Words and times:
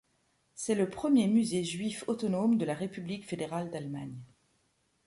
C'est 0.55 0.73
le 0.73 0.89
premier 0.89 1.27
Musée 1.27 1.63
juif 1.63 2.05
autonome 2.07 2.57
de 2.57 2.65
la 2.65 2.73
République 2.73 3.23
fédérale 3.27 3.69
d’Allemagne. 3.69 4.17